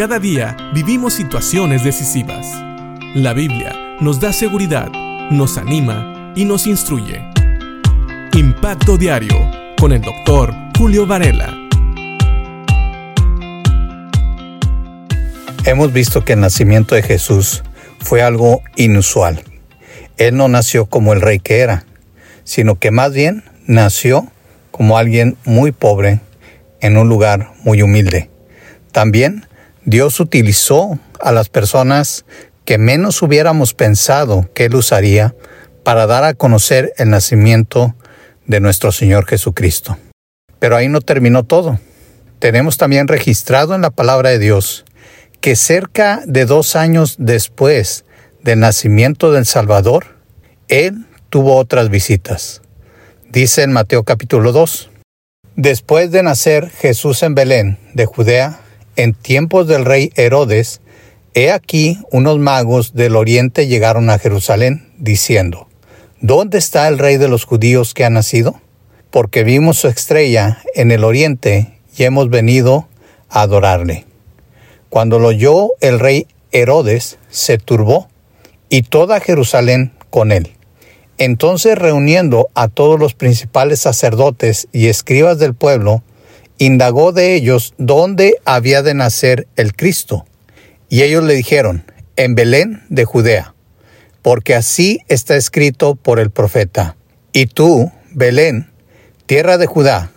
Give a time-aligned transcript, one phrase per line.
[0.00, 2.46] Cada día vivimos situaciones decisivas.
[3.14, 4.88] La Biblia nos da seguridad,
[5.30, 7.20] nos anima y nos instruye.
[8.32, 9.36] Impacto Diario
[9.78, 11.54] con el doctor Julio Varela.
[15.66, 17.62] Hemos visto que el nacimiento de Jesús
[17.98, 19.44] fue algo inusual.
[20.16, 21.84] Él no nació como el rey que era,
[22.44, 24.26] sino que más bien nació
[24.70, 26.20] como alguien muy pobre
[26.80, 28.30] en un lugar muy humilde.
[28.92, 29.44] También
[29.84, 32.24] Dios utilizó a las personas
[32.64, 35.34] que menos hubiéramos pensado que Él usaría
[35.84, 37.94] para dar a conocer el nacimiento
[38.46, 39.98] de nuestro Señor Jesucristo.
[40.58, 41.80] Pero ahí no terminó todo.
[42.38, 44.84] Tenemos también registrado en la palabra de Dios
[45.40, 48.04] que cerca de dos años después
[48.42, 50.16] del nacimiento del Salvador,
[50.68, 52.62] Él tuvo otras visitas.
[53.30, 54.90] Dice en Mateo capítulo 2,
[55.56, 58.60] Después de nacer Jesús en Belén, de Judea,
[59.02, 60.82] en tiempos del rey Herodes,
[61.32, 65.68] he aquí unos magos del oriente llegaron a Jerusalén, diciendo,
[66.20, 68.60] ¿Dónde está el rey de los judíos que ha nacido?
[69.10, 72.88] Porque vimos su estrella en el oriente y hemos venido
[73.30, 74.04] a adorarle.
[74.90, 78.08] Cuando lo oyó el rey Herodes, se turbó,
[78.68, 80.52] y toda Jerusalén con él.
[81.16, 86.02] Entonces reuniendo a todos los principales sacerdotes y escribas del pueblo,
[86.60, 90.26] indagó de ellos dónde había de nacer el Cristo.
[90.90, 91.84] Y ellos le dijeron,
[92.16, 93.54] en Belén de Judea,
[94.20, 96.96] porque así está escrito por el profeta.
[97.32, 98.70] Y tú, Belén,
[99.24, 100.12] tierra de Judá,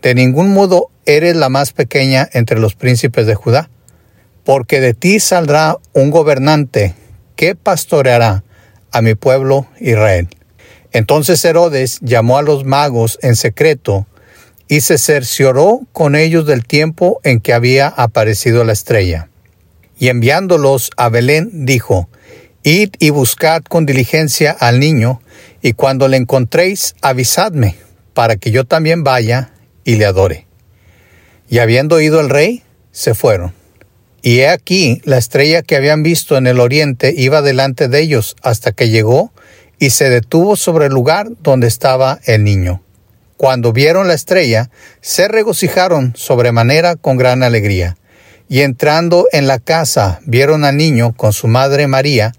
[0.00, 3.68] de ningún modo eres la más pequeña entre los príncipes de Judá,
[4.44, 6.94] porque de ti saldrá un gobernante
[7.36, 8.44] que pastoreará
[8.92, 10.30] a mi pueblo Israel.
[10.90, 14.06] Entonces Herodes llamó a los magos en secreto
[14.68, 19.28] y se cercioró con ellos del tiempo en que había aparecido la estrella.
[19.98, 22.08] Y enviándolos a Belén, dijo,
[22.62, 25.20] Id y buscad con diligencia al niño,
[25.62, 27.76] y cuando le encontréis, avisadme,
[28.14, 29.52] para que yo también vaya
[29.84, 30.46] y le adore.
[31.48, 33.52] Y habiendo ido el rey, se fueron.
[34.22, 38.36] Y he aquí la estrella que habían visto en el oriente iba delante de ellos
[38.42, 39.32] hasta que llegó
[39.80, 42.82] y se detuvo sobre el lugar donde estaba el niño.
[43.42, 44.70] Cuando vieron la estrella,
[45.00, 47.96] se regocijaron sobremanera con gran alegría.
[48.48, 52.30] Y entrando en la casa, vieron al niño con su madre María,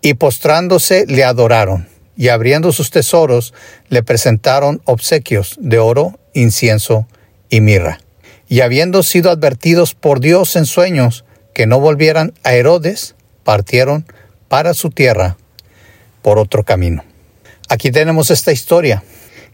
[0.00, 3.52] y postrándose le adoraron, y abriendo sus tesoros,
[3.90, 7.06] le presentaron obsequios de oro, incienso
[7.50, 8.00] y mirra.
[8.48, 14.06] Y habiendo sido advertidos por Dios en sueños que no volvieran a Herodes, partieron
[14.48, 15.36] para su tierra
[16.22, 17.04] por otro camino.
[17.68, 19.02] Aquí tenemos esta historia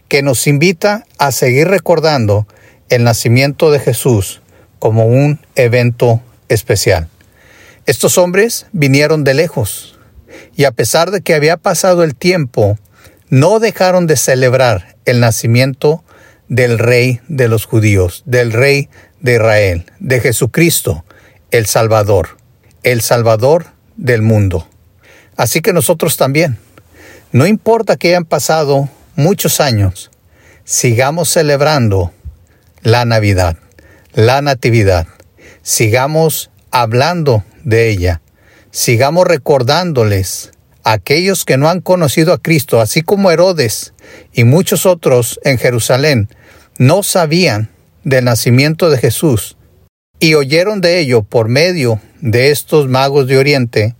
[0.09, 2.47] que nos invita a seguir recordando
[2.89, 4.41] el nacimiento de Jesús
[4.79, 7.07] como un evento especial.
[7.85, 9.97] Estos hombres vinieron de lejos
[10.55, 12.77] y a pesar de que había pasado el tiempo,
[13.29, 16.03] no dejaron de celebrar el nacimiento
[16.47, 18.89] del Rey de los judíos, del Rey
[19.21, 21.05] de Israel, de Jesucristo,
[21.51, 22.37] el Salvador,
[22.83, 24.67] el Salvador del mundo.
[25.37, 26.57] Así que nosotros también,
[27.31, 30.09] no importa que hayan pasado muchos años,
[30.63, 32.11] sigamos celebrando
[32.81, 33.57] la Navidad,
[34.13, 35.07] la Natividad.
[35.61, 38.21] Sigamos hablando de ella.
[38.71, 40.51] Sigamos recordándoles
[40.83, 43.93] a aquellos que no han conocido a Cristo, así como Herodes
[44.33, 46.29] y muchos otros en Jerusalén,
[46.77, 47.69] no sabían
[48.03, 49.57] del nacimiento de Jesús
[50.19, 53.95] y oyeron de ello por medio de estos magos de Oriente,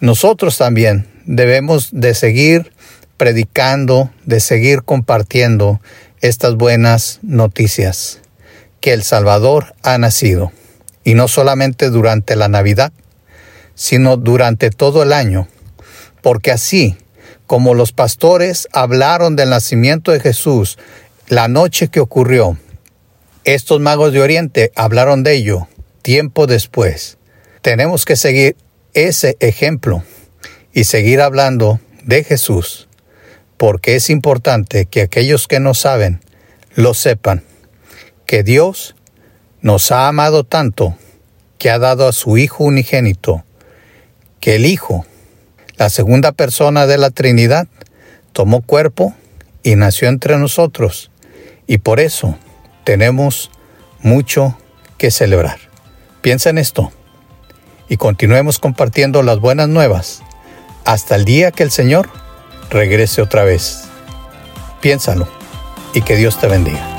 [0.00, 2.72] nosotros también debemos de seguir
[3.16, 5.80] predicando, de seguir compartiendo
[6.20, 8.20] estas buenas noticias,
[8.80, 10.52] que el Salvador ha nacido,
[11.04, 12.92] y no solamente durante la Navidad,
[13.74, 15.48] sino durante todo el año,
[16.22, 16.96] porque así
[17.46, 20.78] como los pastores hablaron del nacimiento de Jesús
[21.28, 22.58] la noche que ocurrió,
[23.44, 25.68] estos magos de Oriente hablaron de ello
[26.02, 27.18] tiempo después.
[27.62, 28.56] Tenemos que seguir
[28.94, 30.02] ese ejemplo
[30.72, 32.85] y seguir hablando de Jesús
[33.56, 36.20] porque es importante que aquellos que no saben
[36.74, 37.42] lo sepan,
[38.26, 38.94] que Dios
[39.62, 40.96] nos ha amado tanto
[41.58, 43.44] que ha dado a su Hijo unigénito,
[44.40, 45.06] que el Hijo,
[45.76, 47.66] la segunda persona de la Trinidad,
[48.32, 49.14] tomó cuerpo
[49.62, 51.10] y nació entre nosotros,
[51.66, 52.36] y por eso
[52.84, 53.50] tenemos
[54.00, 54.58] mucho
[54.98, 55.58] que celebrar.
[56.20, 56.92] Piensa en esto
[57.88, 60.22] y continuemos compartiendo las buenas nuevas
[60.84, 62.10] hasta el día que el Señor
[62.70, 63.84] regrese otra vez.
[64.80, 65.28] Piénsalo
[65.94, 66.95] y que Dios te bendiga.